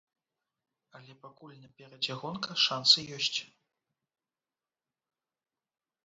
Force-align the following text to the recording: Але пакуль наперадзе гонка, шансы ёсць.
Але 0.99 1.15
пакуль 1.25 1.51
наперадзе 1.65 2.13
гонка, 2.21 2.55
шансы 2.61 3.05
ёсць. 3.17 3.37